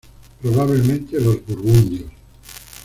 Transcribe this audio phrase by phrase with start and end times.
[0.41, 2.11] Probablemente, los burgundios.